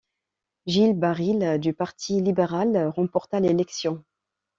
Gilles 0.65 0.95
Baril 0.97 1.59
du 1.59 1.73
Parti 1.73 2.21
libéral 2.21 2.87
remporta 2.87 3.39
l'élection. 3.39 4.03